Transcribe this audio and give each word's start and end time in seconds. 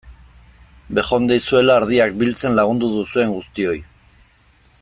Bejondeizuela 0.99 1.77
ardiak 1.81 2.17
biltzen 2.23 2.57
lagundu 2.61 2.93
duzuen 2.97 3.37
guztioi! 3.39 3.79